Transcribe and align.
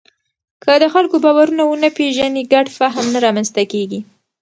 که 0.63 0.73
د 0.83 0.85
خلکو 0.93 1.15
باورونه 1.23 1.63
ونه 1.65 1.89
پېژنې، 1.97 2.43
ګډ 2.53 2.67
فهم 2.79 3.05
نه 3.13 3.19
رامنځته 3.25 3.63
کېږي. 3.71 3.99